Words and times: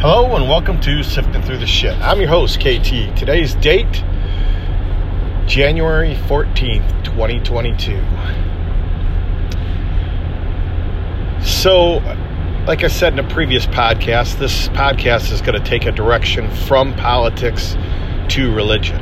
Hello 0.00 0.36
and 0.36 0.48
welcome 0.48 0.80
to 0.82 1.02
Sifting 1.02 1.42
Through 1.42 1.58
the 1.58 1.66
Shit. 1.66 1.92
I'm 1.98 2.20
your 2.20 2.28
host, 2.28 2.60
KT. 2.60 3.16
Today's 3.16 3.56
date, 3.56 4.04
January 5.48 6.14
14th, 6.28 7.02
2022. 7.02 8.00
So, 11.44 11.94
like 12.68 12.84
I 12.84 12.86
said 12.86 13.12
in 13.12 13.18
a 13.18 13.28
previous 13.28 13.66
podcast, 13.66 14.38
this 14.38 14.68
podcast 14.68 15.32
is 15.32 15.40
going 15.40 15.60
to 15.60 15.68
take 15.68 15.84
a 15.84 15.90
direction 15.90 16.48
from 16.48 16.94
politics 16.94 17.76
to 18.28 18.54
religion. 18.54 19.00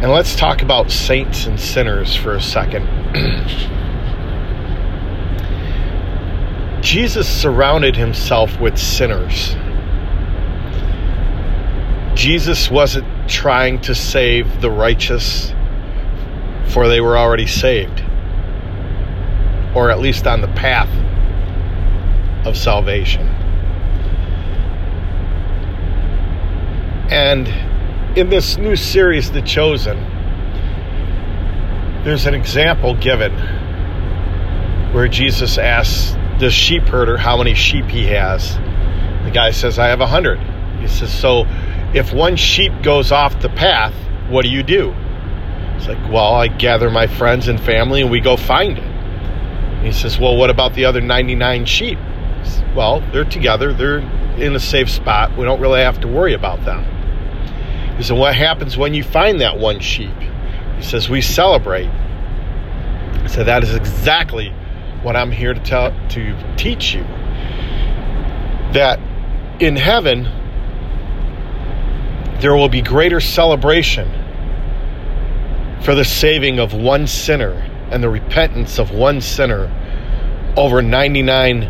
And 0.00 0.12
let's 0.12 0.36
talk 0.36 0.62
about 0.62 0.92
saints 0.92 1.46
and 1.46 1.58
sinners 1.58 2.14
for 2.14 2.36
a 2.36 2.40
second. 2.40 2.86
Jesus 6.80 7.28
surrounded 7.28 7.96
himself 7.96 8.60
with 8.60 8.78
sinners. 8.78 9.56
Jesus 12.14 12.70
wasn't 12.70 13.06
trying 13.28 13.80
to 13.82 13.94
save 13.94 14.60
the 14.60 14.70
righteous, 14.70 15.52
for 16.68 16.88
they 16.88 17.00
were 17.00 17.16
already 17.16 17.46
saved, 17.46 18.02
or 19.74 19.90
at 19.90 20.00
least 20.00 20.26
on 20.26 20.40
the 20.40 20.48
path 20.48 20.88
of 22.46 22.56
salvation. 22.56 23.26
And 27.10 27.48
in 28.18 28.28
this 28.30 28.56
new 28.56 28.76
series, 28.76 29.30
The 29.30 29.42
Chosen, 29.42 29.96
there's 32.04 32.26
an 32.26 32.34
example 32.34 32.94
given 32.94 33.32
where 34.92 35.08
Jesus 35.08 35.56
asks 35.56 36.17
this 36.38 36.54
sheep 36.54 36.84
herder 36.84 37.16
how 37.16 37.36
many 37.36 37.54
sheep 37.54 37.86
he 37.86 38.06
has. 38.06 38.54
The 39.24 39.30
guy 39.32 39.50
says, 39.50 39.78
I 39.78 39.88
have 39.88 40.00
a 40.00 40.06
hundred. 40.06 40.38
He 40.80 40.88
says, 40.88 41.12
So 41.12 41.44
if 41.94 42.12
one 42.12 42.36
sheep 42.36 42.72
goes 42.82 43.12
off 43.12 43.40
the 43.40 43.48
path, 43.48 43.94
what 44.28 44.42
do 44.42 44.50
you 44.50 44.62
do? 44.62 44.94
It's 45.76 45.88
like, 45.88 45.98
Well, 46.10 46.34
I 46.34 46.48
gather 46.48 46.90
my 46.90 47.06
friends 47.06 47.48
and 47.48 47.60
family 47.60 48.00
and 48.00 48.10
we 48.10 48.20
go 48.20 48.36
find 48.36 48.78
it. 48.78 49.84
He 49.84 49.92
says, 49.92 50.18
Well, 50.18 50.36
what 50.36 50.50
about 50.50 50.74
the 50.74 50.84
other 50.84 51.00
99 51.00 51.66
sheep? 51.66 51.98
Says, 52.44 52.62
well, 52.74 53.00
they're 53.12 53.24
together, 53.24 53.72
they're 53.72 53.98
in 54.40 54.54
a 54.54 54.60
safe 54.60 54.88
spot. 54.88 55.36
We 55.36 55.44
don't 55.44 55.60
really 55.60 55.80
have 55.80 56.00
to 56.00 56.08
worry 56.08 56.34
about 56.34 56.64
them. 56.64 56.84
He 57.96 58.02
said, 58.02 58.16
What 58.16 58.34
happens 58.34 58.76
when 58.76 58.94
you 58.94 59.02
find 59.02 59.40
that 59.40 59.58
one 59.58 59.80
sheep? 59.80 60.14
He 60.76 60.82
says, 60.82 61.08
We 61.08 61.20
celebrate. 61.20 61.90
Said, 63.26 63.46
That 63.46 63.62
is 63.62 63.74
exactly 63.74 64.54
what 65.02 65.16
I'm 65.16 65.30
here 65.30 65.54
to 65.54 65.60
tell 65.60 65.92
to 66.10 66.56
teach 66.56 66.94
you 66.94 67.02
that 68.72 68.98
in 69.60 69.76
heaven 69.76 70.24
there 72.40 72.54
will 72.54 72.68
be 72.68 72.82
greater 72.82 73.20
celebration 73.20 74.08
for 75.82 75.94
the 75.94 76.04
saving 76.04 76.58
of 76.58 76.74
one 76.74 77.06
sinner 77.06 77.52
and 77.90 78.02
the 78.02 78.08
repentance 78.08 78.78
of 78.78 78.90
one 78.90 79.20
sinner 79.20 79.72
over 80.56 80.82
99 80.82 81.62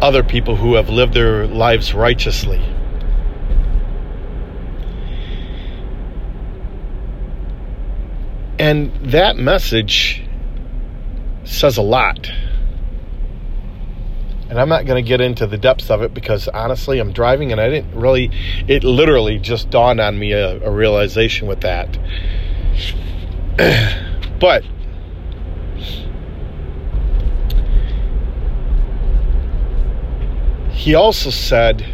other 0.00 0.22
people 0.22 0.56
who 0.56 0.74
have 0.74 0.88
lived 0.88 1.14
their 1.14 1.46
lives 1.46 1.92
righteously. 1.92 2.64
And 8.58 8.92
that 9.12 9.36
message 9.36 10.27
says 11.48 11.76
a 11.78 11.82
lot. 11.82 12.30
And 14.50 14.58
I'm 14.58 14.68
not 14.68 14.86
going 14.86 15.02
to 15.02 15.06
get 15.06 15.20
into 15.20 15.46
the 15.46 15.58
depths 15.58 15.90
of 15.90 16.02
it 16.02 16.14
because 16.14 16.48
honestly, 16.48 16.98
I'm 17.00 17.12
driving 17.12 17.52
and 17.52 17.60
I 17.60 17.68
didn't 17.68 17.94
really, 17.94 18.30
it 18.66 18.82
literally 18.82 19.38
just 19.38 19.68
dawned 19.68 20.00
on 20.00 20.18
me 20.18 20.32
a, 20.32 20.62
a 20.62 20.70
realization 20.70 21.48
with 21.48 21.60
that. 21.60 21.98
but 24.40 24.64
he 30.70 30.94
also 30.94 31.28
said 31.28 31.84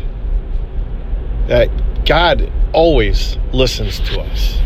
that 1.48 2.04
God 2.06 2.52
always 2.72 3.36
listens 3.52 3.98
to 4.00 4.20
us, 4.20 4.58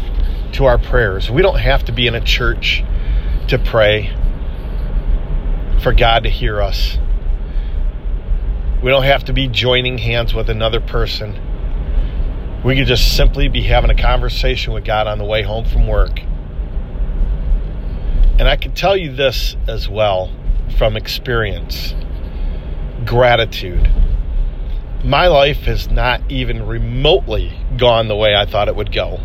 to 0.52 0.66
our 0.66 0.76
prayers. 0.76 1.30
We 1.30 1.40
don't 1.40 1.58
have 1.58 1.84
to 1.86 1.92
be 1.92 2.06
in 2.06 2.14
a 2.14 2.20
church 2.20 2.84
to 3.48 3.58
pray 3.58 4.14
for 5.80 5.92
God 5.92 6.24
to 6.24 6.30
hear 6.30 6.60
us. 6.60 6.98
We 8.82 8.90
don't 8.90 9.04
have 9.04 9.24
to 9.24 9.32
be 9.32 9.48
joining 9.48 9.98
hands 9.98 10.34
with 10.34 10.48
another 10.50 10.80
person. 10.80 11.40
We 12.64 12.76
could 12.76 12.86
just 12.86 13.16
simply 13.16 13.48
be 13.48 13.62
having 13.62 13.90
a 13.90 13.94
conversation 13.94 14.72
with 14.72 14.84
God 14.84 15.06
on 15.06 15.18
the 15.18 15.24
way 15.24 15.42
home 15.42 15.64
from 15.64 15.86
work. 15.86 16.20
And 18.38 18.48
I 18.48 18.56
can 18.56 18.72
tell 18.74 18.96
you 18.96 19.12
this 19.12 19.56
as 19.66 19.88
well 19.88 20.32
from 20.76 20.96
experience 20.96 21.94
gratitude. 23.04 23.90
My 25.04 25.28
life 25.28 25.58
has 25.60 25.90
not 25.90 26.20
even 26.30 26.66
remotely 26.66 27.58
gone 27.76 28.08
the 28.08 28.16
way 28.16 28.34
I 28.34 28.44
thought 28.44 28.68
it 28.68 28.76
would 28.76 28.92
go 28.92 29.20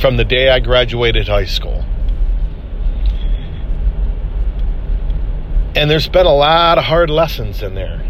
from 0.00 0.18
the 0.18 0.24
day 0.24 0.50
I 0.50 0.60
graduated 0.60 1.28
high 1.28 1.46
school. 1.46 1.84
And 5.76 5.90
there's 5.90 6.08
been 6.08 6.24
a 6.24 6.34
lot 6.34 6.78
of 6.78 6.84
hard 6.84 7.10
lessons 7.10 7.62
in 7.62 7.74
there. 7.74 8.02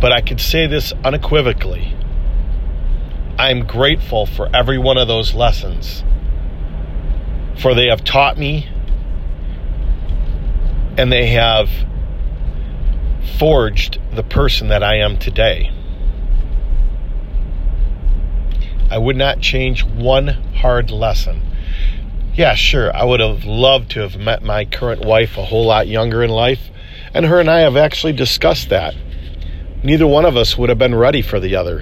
But 0.00 0.12
I 0.12 0.20
could 0.20 0.40
say 0.40 0.68
this 0.68 0.92
unequivocally. 1.04 1.96
I'm 3.36 3.66
grateful 3.66 4.24
for 4.24 4.48
every 4.54 4.78
one 4.78 4.98
of 4.98 5.08
those 5.08 5.34
lessons. 5.34 6.04
For 7.58 7.74
they 7.74 7.88
have 7.88 8.04
taught 8.04 8.38
me 8.38 8.68
and 10.96 11.10
they 11.10 11.26
have 11.26 11.68
forged 13.36 13.98
the 14.14 14.22
person 14.22 14.68
that 14.68 14.84
I 14.84 14.98
am 14.98 15.18
today. 15.18 15.72
I 18.90 18.98
would 18.98 19.16
not 19.16 19.40
change 19.40 19.84
one 19.84 20.28
hard 20.28 20.92
lesson 20.92 21.42
yeah, 22.36 22.54
sure, 22.54 22.94
I 22.94 23.02
would 23.02 23.20
have 23.20 23.44
loved 23.44 23.92
to 23.92 24.00
have 24.00 24.18
met 24.18 24.42
my 24.42 24.66
current 24.66 25.02
wife 25.02 25.38
a 25.38 25.44
whole 25.44 25.64
lot 25.64 25.88
younger 25.88 26.22
in 26.22 26.28
life, 26.28 26.68
and 27.14 27.24
her 27.24 27.40
and 27.40 27.50
I 27.50 27.60
have 27.60 27.78
actually 27.78 28.12
discussed 28.12 28.68
that. 28.68 28.94
Neither 29.82 30.06
one 30.06 30.26
of 30.26 30.36
us 30.36 30.58
would 30.58 30.68
have 30.68 30.78
been 30.78 30.94
ready 30.94 31.22
for 31.22 31.40
the 31.40 31.56
other 31.56 31.80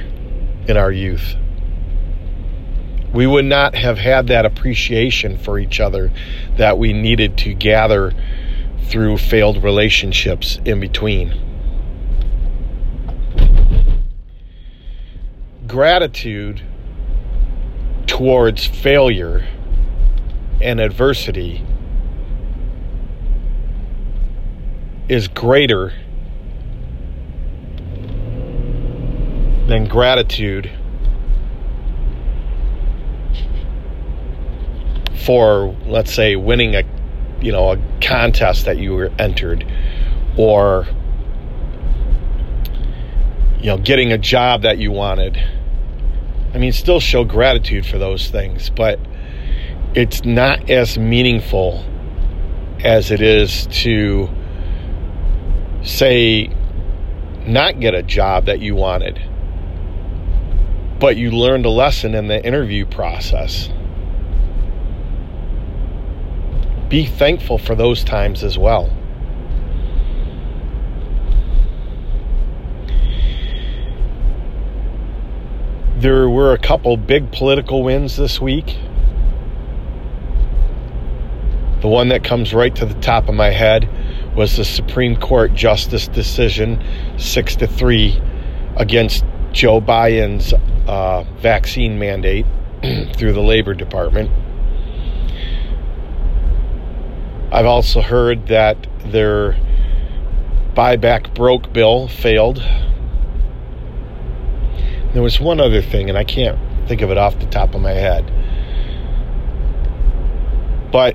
in 0.69 0.77
our 0.77 0.93
youth. 0.93 1.35
We 3.13 3.27
would 3.27 3.47
not 3.47 3.75
have 3.75 3.99
had 3.99 4.29
that 4.29 4.47
appreciation 4.47 5.39
for 5.39 5.59
each 5.59 5.81
other 5.81 6.13
that 6.57 6.79
we 6.79 6.93
needed 6.93 7.37
to 7.39 7.53
gather 7.53 8.13
through 8.87 9.19
failed 9.19 9.65
relationships 9.65 10.61
in 10.65 10.79
between. 10.79 11.35
Gratitude 15.67 16.63
towards 18.07 18.67
failure 18.67 19.45
and 20.65 20.81
adversity 20.81 21.63
is 25.11 25.29
greater 25.29 25.93
than 29.69 29.87
gratitude 29.87 30.71
for 35.27 35.77
let's 35.85 36.13
say 36.13 36.35
winning 36.35 36.75
a 36.75 36.83
you 37.43 37.53
know 37.53 37.73
a 37.73 37.79
contest 38.01 38.65
that 38.65 38.79
you 38.79 38.95
were 38.95 39.13
entered 39.19 39.67
or 40.39 40.87
you 43.59 43.67
know 43.67 43.77
getting 43.77 44.13
a 44.13 44.19
job 44.19 44.63
that 44.63 44.79
you 44.79 44.91
wanted. 44.91 45.37
I 46.55 46.59
mean 46.59 46.73
still 46.73 47.01
show 47.01 47.25
gratitude 47.25 47.85
for 47.85 47.99
those 47.99 48.31
things 48.31 48.71
but 48.71 48.99
it's 49.95 50.25
not 50.25 50.71
as 50.71 50.99
meaningful 50.99 51.85
as 52.83 53.11
it 53.11 53.21
is 53.21 53.67
to 53.69 54.29
say 55.83 56.49
not 57.47 57.79
get 57.81 57.95
a 57.95 58.03
job 58.03 58.47
that 58.47 58.61
you 58.61 58.75
wanted 58.75 59.21
but 61.05 61.17
you 61.19 61.31
learned 61.31 61.67
a 61.67 61.71
lesson 61.71 62.15
in 62.15 62.29
the 62.29 62.45
interview 62.47 62.87
process. 62.87 63.69
Be 66.89 67.05
thankful 67.05 67.59
for 67.59 67.75
those 67.75 68.05
times 68.05 68.43
as 68.43 68.57
well. 68.57 68.91
There 75.99 76.29
were 76.29 76.53
a 76.53 76.59
couple 76.59 76.97
big 76.97 77.33
political 77.33 77.83
wins 77.83 78.17
this 78.17 78.41
week 78.41 78.77
the 81.85 81.89
one 81.89 82.09
that 82.09 82.25
comes 82.25 82.55
right 82.55 82.75
to 82.75 82.87
the 82.87 82.99
top 83.03 83.29
of 83.29 83.35
my 83.35 83.51
head 83.51 83.87
was 84.35 84.57
the 84.57 84.65
Supreme 84.65 85.17
Court 85.17 85.53
justice 85.53 86.09
decision, 86.09 86.83
six 87.19 87.57
to 87.57 87.67
three, 87.67 88.19
against 88.79 89.23
Joe 89.53 89.83
Biden's 89.83 90.55
uh, 90.89 91.25
vaccine 91.43 91.99
mandate 91.99 92.47
through 93.17 93.35
the 93.35 93.43
Labor 93.43 93.75
Department. 93.75 94.31
I've 97.53 97.67
also 97.67 98.01
heard 98.01 98.47
that 98.47 98.87
their 99.05 99.53
Build 100.75 101.03
Back 101.03 101.35
Better 101.35 101.59
bill 101.71 102.09
failed. 102.09 102.67
There 105.13 105.23
was 105.23 105.39
one 105.39 105.61
other 105.61 105.83
thing, 105.83 106.09
and 106.09 106.17
I 106.17 106.25
can't 106.25 106.59
think 106.89 107.03
of 107.03 107.11
it 107.11 107.19
off 107.19 107.39
the 107.39 107.45
top 107.45 107.75
of 107.75 107.83
my 107.83 107.93
head. 107.93 108.25
But 110.91 111.15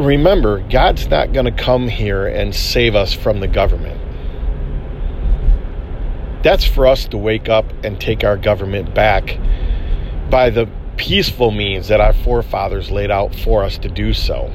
remember, 0.00 0.60
God's 0.68 1.08
not 1.08 1.32
going 1.32 1.44
to 1.44 1.52
come 1.52 1.86
here 1.86 2.26
and 2.26 2.54
save 2.54 2.94
us 2.94 3.12
from 3.12 3.40
the 3.40 3.48
government. 3.48 4.00
That's 6.42 6.64
for 6.64 6.86
us 6.86 7.06
to 7.08 7.18
wake 7.18 7.50
up 7.50 7.66
and 7.84 8.00
take 8.00 8.24
our 8.24 8.38
government 8.38 8.94
back 8.94 9.38
by 10.30 10.48
the 10.48 10.68
peaceful 10.96 11.50
means 11.50 11.88
that 11.88 12.00
our 12.00 12.14
forefathers 12.14 12.90
laid 12.90 13.10
out 13.10 13.34
for 13.34 13.62
us 13.62 13.76
to 13.78 13.88
do 13.88 14.14
so. 14.14 14.50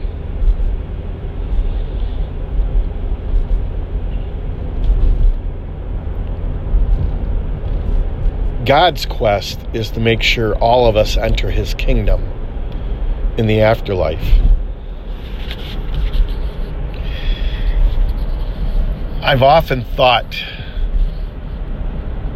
God's 8.65 9.05
quest 9.05 9.59
is 9.73 9.91
to 9.91 9.99
make 9.99 10.23
sure 10.23 10.55
all 10.55 10.87
of 10.87 10.95
us 10.95 11.17
enter 11.17 11.51
his 11.51 11.75
kingdom 11.75 12.23
in 13.37 13.45
the 13.45 13.61
afterlife. 13.61 14.54
I've 19.25 19.41
often 19.41 19.83
thought, 19.83 20.35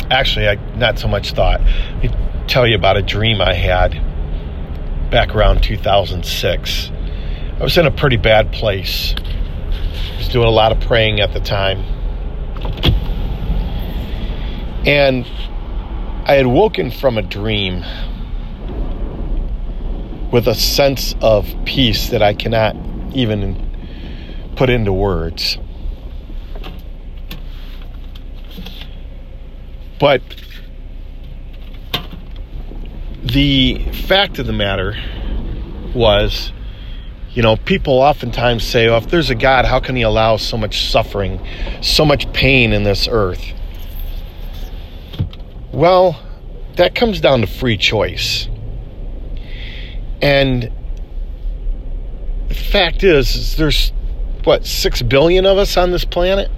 actually, 0.09 0.47
I 0.47 0.55
not 0.75 0.97
so 0.97 1.07
much 1.07 1.33
thought. 1.33 1.61
Let 1.61 2.03
me 2.03 2.09
tell 2.47 2.65
you 2.65 2.73
about 2.73 2.97
a 2.97 3.03
dream 3.03 3.41
I 3.41 3.53
had 3.53 3.91
back 5.11 5.35
around 5.35 5.61
2006. 5.61 6.91
I 7.59 7.63
was 7.63 7.77
in 7.77 7.85
a 7.85 7.91
pretty 7.91 8.17
bad 8.17 8.51
place. 8.51 9.13
I 9.15 10.17
was 10.17 10.29
doing 10.29 10.47
a 10.47 10.51
lot 10.51 10.71
of 10.71 10.79
praying 10.79 11.19
at 11.19 11.31
the 11.31 11.39
time. 11.39 11.81
And 14.83 15.27
I 16.25 16.33
had 16.33 16.47
woken 16.47 16.89
from 16.89 17.19
a 17.19 17.21
dream 17.21 17.85
with 20.31 20.47
a 20.47 20.55
sense 20.55 21.13
of 21.21 21.53
peace 21.65 22.09
that 22.09 22.23
I 22.23 22.33
cannot 22.33 22.75
even 23.13 23.67
put 24.55 24.71
into 24.71 24.91
words. 24.91 25.59
But 29.99 30.21
the 33.21 33.83
fact 34.07 34.39
of 34.39 34.47
the 34.47 34.53
matter 34.53 34.95
was, 35.93 36.53
you 37.31 37.43
know, 37.43 37.57
people 37.57 37.93
oftentimes 37.93 38.63
say, 38.63 38.87
oh, 38.87 38.97
if 38.97 39.09
there's 39.09 39.29
a 39.29 39.35
God, 39.35 39.65
how 39.65 39.79
can 39.79 39.95
he 39.95 40.01
allow 40.01 40.37
so 40.37 40.57
much 40.57 40.89
suffering, 40.89 41.45
so 41.81 42.05
much 42.05 42.31
pain 42.31 42.71
in 42.71 42.83
this 42.83 43.07
earth? 43.11 43.43
Well, 45.71 46.19
that 46.77 46.95
comes 46.95 47.19
down 47.19 47.41
to 47.41 47.47
free 47.47 47.77
choice. 47.77 48.47
And 50.21 50.71
the 52.47 52.55
fact 52.55 53.03
is, 53.03 53.35
is 53.35 53.55
there's 53.57 53.91
what, 54.43 54.65
six 54.65 55.01
billion 55.01 55.45
of 55.45 55.57
us 55.57 55.75
on 55.77 55.91
this 55.91 56.05
planet? 56.05 56.49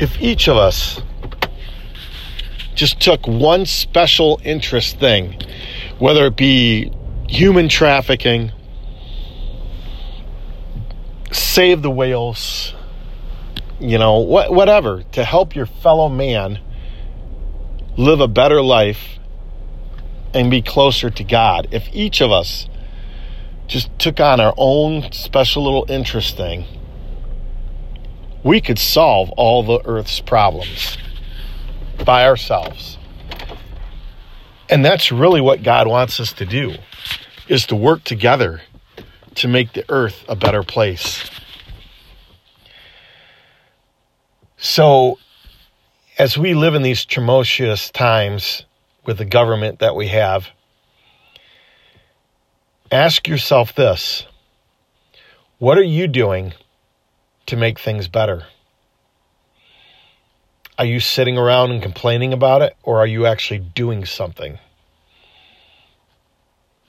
If 0.00 0.20
each 0.20 0.48
of 0.48 0.56
us 0.56 1.00
just 2.82 2.98
took 2.98 3.28
one 3.28 3.64
special 3.64 4.40
interest 4.42 4.98
thing, 4.98 5.40
whether 6.00 6.26
it 6.26 6.34
be 6.34 6.90
human 7.28 7.68
trafficking, 7.68 8.50
save 11.30 11.80
the 11.80 11.90
whales, 11.92 12.74
you 13.78 13.98
know, 13.98 14.18
whatever, 14.18 15.04
to 15.12 15.22
help 15.22 15.54
your 15.54 15.66
fellow 15.66 16.08
man 16.08 16.58
live 17.96 18.18
a 18.18 18.26
better 18.26 18.60
life 18.60 19.16
and 20.34 20.50
be 20.50 20.60
closer 20.60 21.08
to 21.08 21.22
God. 21.22 21.68
If 21.70 21.88
each 21.92 22.20
of 22.20 22.32
us 22.32 22.66
just 23.68 23.96
took 23.96 24.18
on 24.18 24.40
our 24.40 24.54
own 24.56 25.12
special 25.12 25.62
little 25.62 25.86
interest 25.88 26.36
thing, 26.36 26.64
we 28.42 28.60
could 28.60 28.80
solve 28.80 29.30
all 29.36 29.62
the 29.62 29.80
earth's 29.84 30.18
problems 30.18 30.98
by 32.04 32.26
ourselves. 32.26 32.98
And 34.68 34.84
that's 34.84 35.12
really 35.12 35.40
what 35.40 35.62
God 35.62 35.86
wants 35.86 36.18
us 36.20 36.32
to 36.34 36.46
do 36.46 36.74
is 37.48 37.66
to 37.66 37.76
work 37.76 38.04
together 38.04 38.62
to 39.36 39.48
make 39.48 39.72
the 39.72 39.84
earth 39.88 40.24
a 40.28 40.36
better 40.36 40.62
place. 40.62 41.30
So 44.56 45.18
as 46.18 46.38
we 46.38 46.54
live 46.54 46.74
in 46.74 46.82
these 46.82 47.04
tumultuous 47.04 47.90
times 47.90 48.64
with 49.04 49.18
the 49.18 49.24
government 49.24 49.80
that 49.80 49.96
we 49.96 50.08
have, 50.08 50.48
ask 52.90 53.26
yourself 53.26 53.74
this 53.74 54.26
What 55.58 55.78
are 55.78 55.82
you 55.82 56.06
doing 56.06 56.54
to 57.46 57.56
make 57.56 57.78
things 57.78 58.08
better? 58.08 58.46
Are 60.78 60.84
you 60.84 61.00
sitting 61.00 61.36
around 61.36 61.70
and 61.70 61.82
complaining 61.82 62.32
about 62.32 62.62
it, 62.62 62.76
or 62.82 62.98
are 62.98 63.06
you 63.06 63.26
actually 63.26 63.60
doing 63.60 64.04
something? 64.04 64.58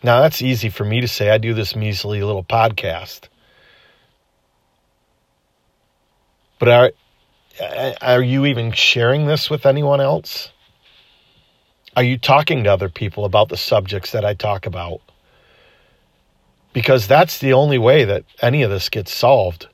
Now, 0.02 0.22
that's 0.22 0.42
easy 0.42 0.70
for 0.70 0.84
me 0.84 1.02
to 1.02 1.08
say. 1.08 1.30
I 1.30 1.38
do 1.38 1.54
this 1.54 1.76
measly 1.76 2.22
little 2.24 2.44
podcast. 2.44 3.28
But 6.60 6.94
are, 7.62 7.94
are 8.02 8.22
you 8.22 8.46
even 8.46 8.72
sharing 8.72 9.26
this 9.26 9.50
with 9.50 9.66
anyone 9.66 10.02
else? 10.02 10.52
Are 11.96 12.04
you 12.04 12.18
talking 12.18 12.64
to 12.64 12.74
other 12.74 12.90
people 12.90 13.24
about 13.26 13.50
the 13.50 13.58
subjects 13.58 14.12
that 14.12 14.26
I 14.26 14.34
talk 14.34 14.66
about? 14.66 15.02
Because 16.74 17.08
that's 17.08 17.38
the 17.38 17.54
only 17.54 17.78
way 17.78 18.04
that 18.04 18.26
any 18.42 18.64
of 18.64 18.72
this 18.72 18.90
gets 18.90 19.14
solved. 19.14 19.68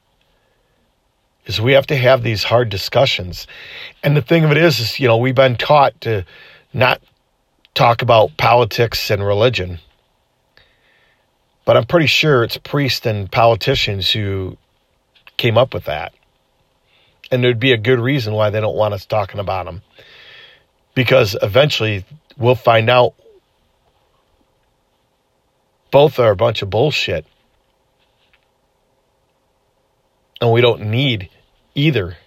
Is 1.49 1.59
we 1.59 1.73
have 1.73 1.87
to 1.87 1.95
have 1.95 2.21
these 2.21 2.43
hard 2.43 2.69
discussions. 2.69 3.47
And 4.03 4.15
the 4.15 4.21
thing 4.21 4.43
of 4.43 4.51
it 4.51 4.57
is 4.57 4.79
is, 4.79 4.99
you 4.99 5.07
know, 5.07 5.17
we've 5.17 5.33
been 5.33 5.55
taught 5.55 5.99
to 6.01 6.23
not 6.73 7.01
talk 7.73 8.03
about 8.03 8.37
politics 8.37 9.09
and 9.09 9.25
religion. 9.25 9.79
But 11.65 11.75
I'm 11.75 11.87
pretty 11.87 12.05
sure 12.05 12.43
it's 12.43 12.57
priests 12.57 13.03
and 13.07 13.31
politicians 13.31 14.11
who 14.11 14.59
came 15.37 15.57
up 15.57 15.73
with 15.73 15.85
that. 15.85 16.13
And 17.31 17.43
there'd 17.43 17.59
be 17.59 17.73
a 17.73 17.77
good 17.77 17.99
reason 17.99 18.35
why 18.35 18.51
they 18.51 18.61
don't 18.61 18.75
want 18.75 18.93
us 18.93 19.07
talking 19.07 19.39
about 19.39 19.65
them. 19.65 19.81
Because 20.93 21.35
eventually 21.41 22.05
we'll 22.37 22.53
find 22.53 22.91
out 22.91 23.15
both 25.89 26.19
are 26.19 26.29
a 26.29 26.35
bunch 26.35 26.61
of 26.61 26.69
bullshit. 26.69 27.25
And 30.39 30.51
we 30.51 30.61
don't 30.61 30.91
need 30.91 31.31
either 31.75 32.17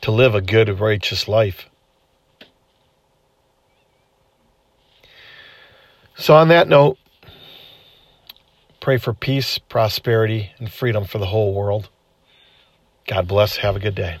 to 0.00 0.10
live 0.10 0.34
a 0.34 0.40
good, 0.40 0.80
righteous 0.80 1.28
life. 1.28 1.66
So, 6.16 6.34
on 6.34 6.48
that 6.48 6.68
note, 6.68 6.98
pray 8.80 8.98
for 8.98 9.12
peace, 9.12 9.58
prosperity, 9.58 10.52
and 10.58 10.70
freedom 10.70 11.04
for 11.04 11.18
the 11.18 11.26
whole 11.26 11.54
world. 11.54 11.88
God 13.06 13.26
bless. 13.26 13.56
Have 13.56 13.76
a 13.76 13.80
good 13.80 13.94
day. 13.94 14.18